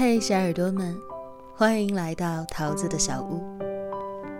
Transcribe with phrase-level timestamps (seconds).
[0.00, 0.96] 嘿，小耳朵们，
[1.56, 3.42] 欢迎来到桃子的小屋。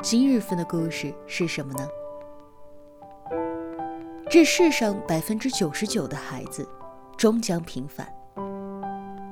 [0.00, 1.88] 今日份的故事是什么呢？
[4.30, 6.64] 这世上百分之九十九的孩子
[7.16, 8.06] 终将平凡。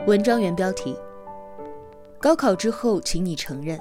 [0.09, 0.99] 文章原标题：
[2.19, 3.81] 高考之后，请你承认，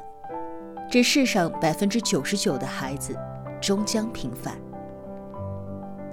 [0.87, 3.17] 这世上百分之九十九的孩子
[3.59, 4.55] 终将平凡。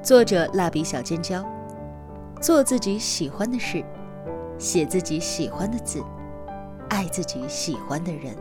[0.02, 1.44] 作者：蜡笔小尖椒。
[2.40, 3.84] 做自己喜欢的事，
[4.56, 6.02] 写自己喜欢的字，
[6.92, 8.36] 爱自己喜欢的人。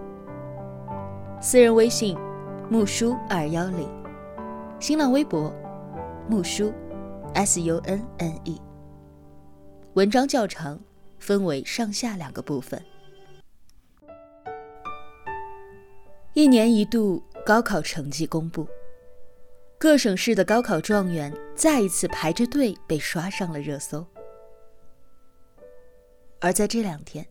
[1.42, 2.18] 私人微信：
[2.70, 3.88] 木叔二幺零，
[4.78, 5.56] 新浪微博：
[6.28, 6.74] 木叔
[7.34, 8.62] S U N N E。
[9.94, 10.78] 文章较长，
[11.18, 12.84] 分为上下两个部分。
[16.34, 18.68] 一年一度高考成绩公布。
[19.78, 24.06] 各省市的高考状元再一次排着队被刷上了热搜，
[26.42, 27.26] 而在这两天，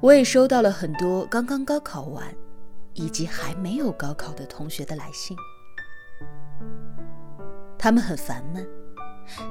[0.00, 2.24] 我也收到了很多刚刚高考完，
[2.94, 5.36] 以及还没有高考的同学的来信。
[7.78, 8.66] 他们很烦闷，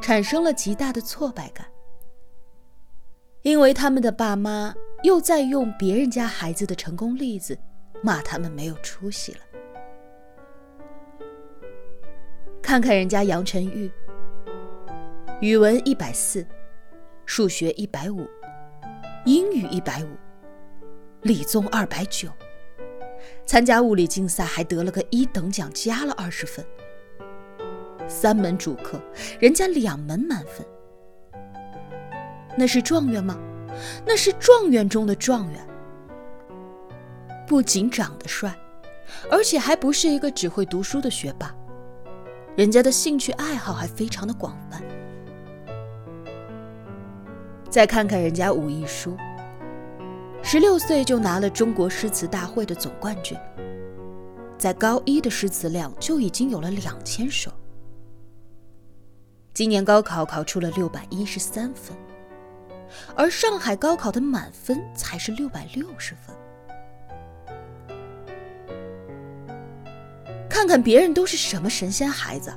[0.01, 1.65] 产生了极大的挫败感，
[3.43, 7.57] 因为他们的爸妈又在用别人家孩子的成功例子
[8.01, 9.39] 骂他们没有出息了。
[12.61, 13.91] 看看人家杨晨玉，
[15.39, 16.45] 语文一百四，
[17.25, 18.27] 数学一百五，
[19.25, 20.09] 英语一百五，
[21.25, 22.29] 理综二百九，
[23.47, 26.63] 参加物理竞赛还得了个一等奖，加了二十分。
[28.07, 29.01] 三门主课，
[29.39, 30.63] 人家两门满分。
[32.55, 33.39] 那是状元吗？
[34.05, 35.67] 那是状元中的状元。
[37.47, 38.55] 不仅长得帅，
[39.31, 41.51] 而且还不是一个只会读书的学霸。
[42.55, 44.79] 人家的兴趣爱好还非常的广泛。
[47.67, 49.17] 再看看人家武亦姝，
[50.47, 53.35] 十六岁就拿了中国诗词大会的总冠军，
[54.59, 57.51] 在高一的诗词量就已经有了两千首。
[59.55, 61.97] 今年高考考出了六百一十三分，
[63.15, 66.35] 而上海高考的满分才是六百六十分。
[70.47, 72.53] 看看别人都是什么神仙孩子，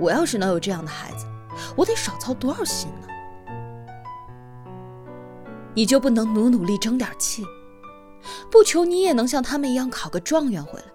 [0.00, 1.26] 我要是能有这样的孩子，
[1.76, 3.06] 我得少操多少心呢？
[5.74, 7.44] 你就不能努努力争点气，
[8.50, 10.86] 不求你也能像他们一样考个状元回来，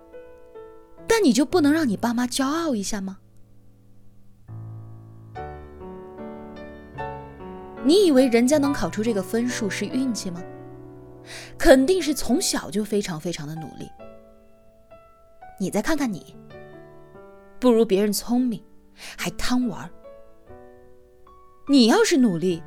[1.07, 3.17] 但你就不能让你爸妈骄傲一下吗？
[7.83, 10.43] 你以为人家能考出这个分数是运气吗？
[11.57, 13.89] 肯定是从小就非常非常的努力。
[15.59, 16.35] 你再看看你，
[17.59, 18.61] 不如别人聪明，
[19.17, 19.89] 还贪玩。
[21.67, 22.61] 你要是努力，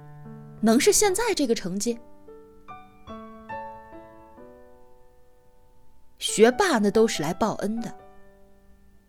[0.61, 1.99] 能是现在这个成绩？
[6.19, 7.97] 学霸那都是来报恩的，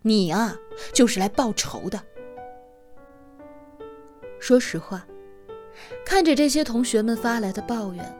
[0.03, 0.55] 你啊，
[0.93, 1.99] 就是来报仇的。
[4.39, 5.05] 说实话，
[6.05, 8.17] 看着这些同学们发来的抱怨，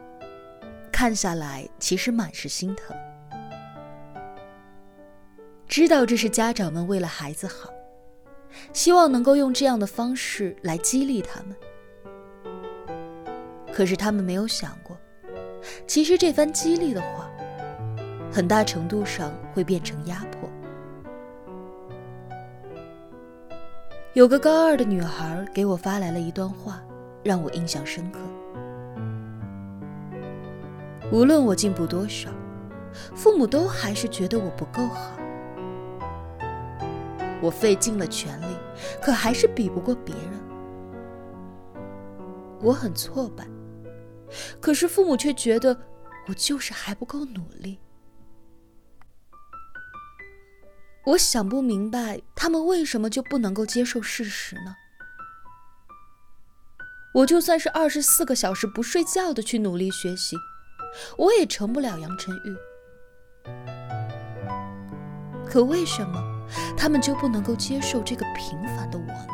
[0.90, 2.96] 看下来其实满是心疼。
[5.68, 7.70] 知道这是家长们为了孩子好，
[8.72, 11.56] 希望能够用这样的方式来激励他们。
[13.72, 14.96] 可是他们没有想过，
[15.86, 17.30] 其实这番激励的话，
[18.30, 20.48] 很大程度上会变成压迫。
[24.12, 26.82] 有个高二的女孩给我发来了一段话，
[27.22, 28.18] 让我印象深刻。
[31.12, 32.28] 无论我进步多少，
[33.14, 35.16] 父母都还是觉得我不够好。
[37.40, 38.56] 我费尽了全力，
[39.00, 40.40] 可还是比不过别人。
[42.60, 43.46] 我很挫败，
[44.60, 45.80] 可是父母却觉得
[46.28, 47.80] 我就是还不够努力。
[51.06, 54.76] 我想不明白，他们为什么就不能够接受事实呢？
[57.14, 60.36] 我就算是二十四个小时不睡觉的去努力学习，
[61.18, 62.56] 我也成不了杨晨玉。
[65.44, 66.22] 可为什么？
[66.76, 69.28] 他们就不能够接受这个平凡的我呢？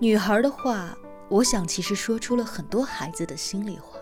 [0.00, 0.96] 女孩的话，
[1.28, 3.98] 我想其实说出了很多孩子的心里话。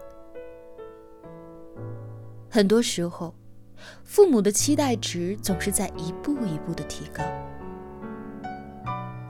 [2.50, 3.34] 很多时候，
[4.04, 7.22] 父母的期待值总是在一步一步的提高。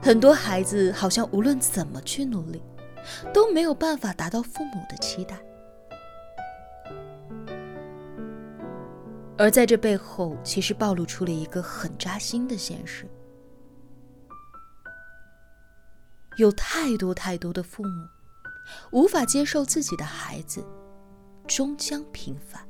[0.01, 2.61] 很多孩子好像无论怎么去努力，
[3.33, 5.39] 都没有办法达到父母的期待。
[9.37, 13.07] 而在这背后，其实暴露出了一个很扎心的现实：
[16.37, 18.07] 有太多太多的父母，
[18.91, 20.65] 无法接受自己的孩子
[21.47, 22.67] 终将平凡。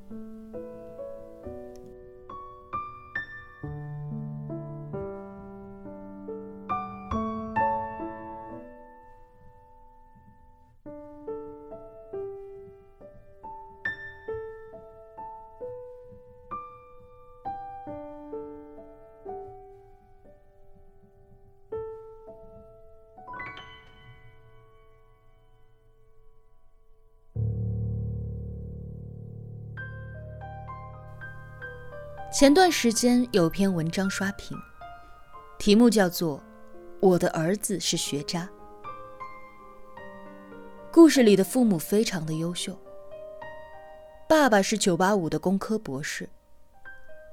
[32.33, 34.57] 前段时间有篇文章刷屏，
[35.59, 36.39] 题目叫做
[36.99, 38.41] 《我的儿子是学渣》。
[40.91, 42.75] 故事里的父母非常的优秀，
[44.27, 46.27] 爸爸是985的工科博士，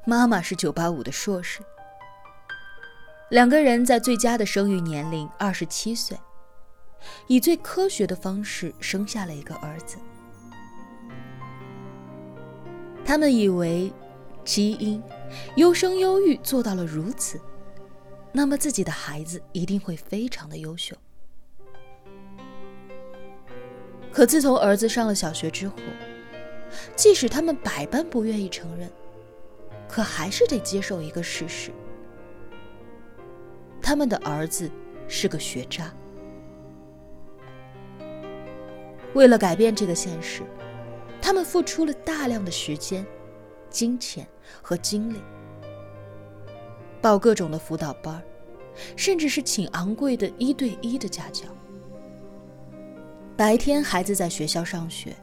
[0.05, 1.61] 妈妈是985的硕士。
[3.31, 6.15] 两个人在最佳的生育年龄二十七岁，
[7.27, 9.97] 以最科学的方式生下了一个儿子。
[13.03, 13.91] 他们以为。
[14.51, 15.01] 基因
[15.55, 17.41] 优生优育做到了如此，
[18.33, 20.97] 那么自己的孩子一定会非常的优秀。
[24.11, 25.77] 可自从儿子上了小学之后，
[26.97, 28.91] 即使他们百般不愿意承认，
[29.89, 31.71] 可还是得接受一个事实：
[33.81, 34.69] 他们的儿子
[35.07, 35.95] 是个学渣。
[39.15, 40.43] 为了改变这个现实，
[41.23, 43.07] 他们付出了大量的时间。
[43.71, 44.27] 金钱
[44.61, 45.21] 和精力，
[47.01, 48.23] 报各种的辅导班
[48.97, 51.45] 甚至是请昂贵的一对一的家教。
[53.37, 55.17] 白天孩子在学校上学，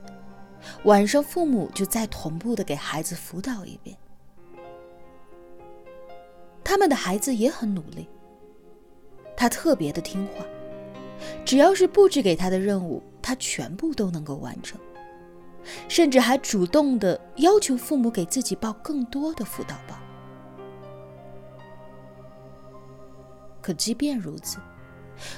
[0.86, 3.96] 晚上父母就再同步的给孩子辅导一遍。
[6.64, 8.10] 他们的孩子也很努力，
[9.36, 10.46] 他特别的听话，
[11.46, 14.80] 只要是布置给他的任务，他全部都能够完成。
[15.88, 20.00] 甚至还主动的要求父母给自己报更多的辅导班。
[23.62, 24.60] 可即便如此，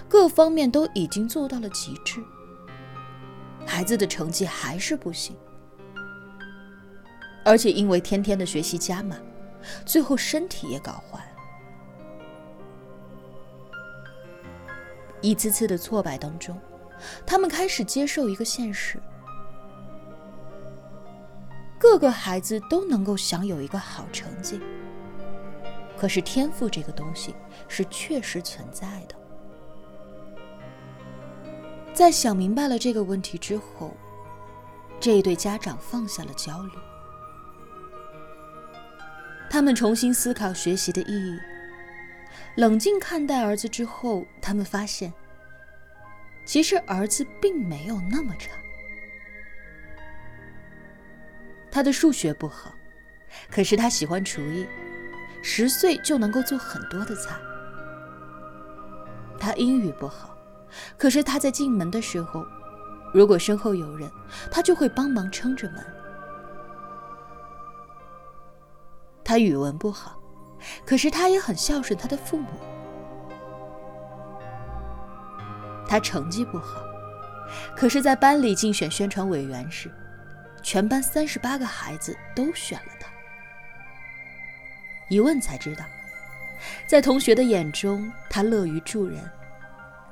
[0.08, 2.24] 各方面都已经做到了极致，
[3.66, 5.36] 孩子的成绩还是不行，
[7.44, 9.18] 而且因为天天的学习加码，
[9.84, 11.26] 最后身体也搞坏了。
[15.22, 16.56] 一次次的挫败当中，
[17.26, 19.02] 他们开始接受一个现实。
[21.80, 24.60] 各个孩子都能够享有一个好成绩，
[25.98, 27.34] 可是天赋这个东西
[27.70, 29.16] 是确实存在的。
[31.94, 33.96] 在想明白了这个问题之后，
[35.00, 36.72] 这一对家长放下了焦虑，
[39.50, 41.40] 他们重新思考学习的意义，
[42.56, 45.14] 冷静看待儿子之后，他们发现，
[46.46, 48.52] 其实儿子并没有那么差。
[51.72, 52.74] 他的数学不好，
[53.52, 54.66] 可是他喜欢厨艺，
[55.42, 57.36] 十岁就能够做很多的菜。
[59.40, 60.36] 他英语不好，
[60.98, 62.46] 可是他在进门的时候，
[63.14, 64.12] 如果身后有人，
[64.52, 65.86] 他就会帮忙撑着门。
[69.24, 70.20] 他语文不好，
[70.86, 72.48] 可是他也很孝顺他的父母。
[75.88, 76.82] 他成绩不好，
[77.76, 79.92] 可是在班里竞选宣传委员时。
[80.62, 83.10] 全班三十八个孩子都选了他。
[85.10, 85.86] 一问才知道，
[86.88, 89.24] 在同学的眼中，他乐于助人，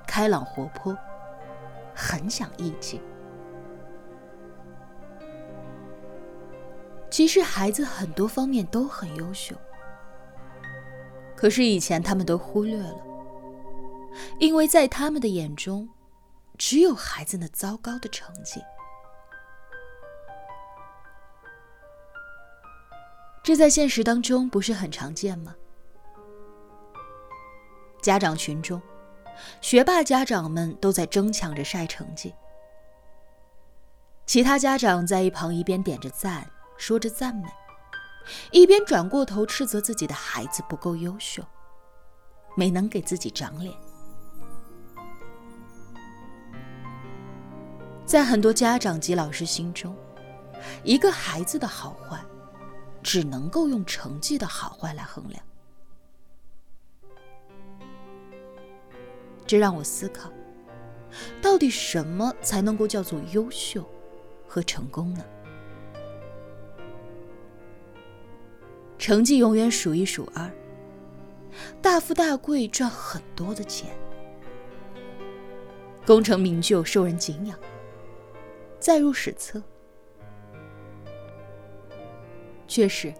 [0.08, 0.98] 开朗活泼，
[1.94, 3.02] 很讲义气。
[7.10, 9.56] 其实孩子很多方面都很优秀，
[11.36, 12.98] 可是以前他们都忽略了，
[14.40, 15.88] 因为在他们的眼中，
[16.58, 18.62] 只有孩子那糟糕的成绩。
[23.48, 25.56] 这在现实当中不是很常见吗？
[28.02, 28.82] 家长群中，
[29.62, 32.36] 学霸家长们都在争抢着晒成绩，
[34.26, 37.48] 其他家长在一旁一边点着赞，说着赞美，
[38.52, 41.42] 一边转过头斥责自己的孩子不够优秀，
[42.58, 43.74] 没能给自己长脸。
[48.06, 49.96] 在很多家长及老师心中，
[50.84, 52.20] 一个孩子的好坏。
[53.04, 55.42] 只能够用成绩的好坏来衡量，
[59.46, 60.30] 这让我思考：
[61.42, 63.86] 到底什么才能够叫做优秀
[64.48, 65.24] 和成功呢？
[68.98, 70.52] 成绩永远数一数二，
[71.82, 73.96] 大富大贵赚很多的钱，
[76.06, 77.58] 功成名就受人敬仰，
[78.80, 79.64] 载入史册。
[82.78, 83.12] 确实，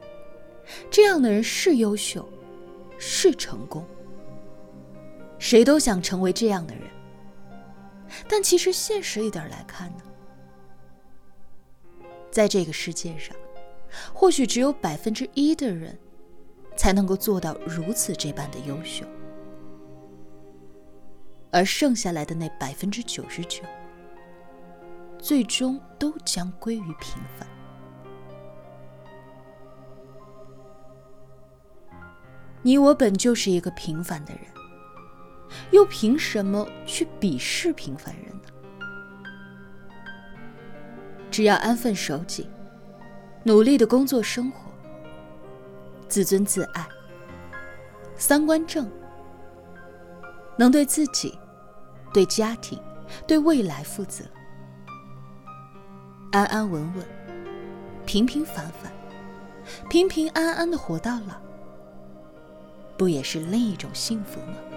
[0.92, 2.30] 这样的人是优秀，
[3.00, 3.84] 是成功。
[5.40, 6.84] 谁都想成为这样的人。
[8.30, 10.04] 但其实现实一点来看呢，
[12.30, 13.36] 在这个世界上，
[14.14, 15.98] 或许只有百分之一的人，
[16.76, 19.08] 才能够做到如此这般的优秀，
[21.50, 23.64] 而剩下来的那百分之九十九，
[25.18, 27.57] 最终都将归于平凡。
[32.68, 34.42] 你我本就是一个平凡的人，
[35.72, 38.50] 又凭什么去鄙视平凡人呢？
[41.32, 42.50] 只要安分守己，
[43.44, 44.70] 努力的工作生活，
[46.10, 46.86] 自尊自爱，
[48.18, 48.92] 三观正，
[50.58, 51.40] 能对自己、
[52.12, 52.78] 对家庭、
[53.26, 54.26] 对未来负责，
[56.34, 57.06] 安安稳稳、
[58.06, 58.92] 平平凡凡、
[59.90, 61.47] 平平安安的活到老。
[62.98, 64.77] 不也是另一种幸福吗？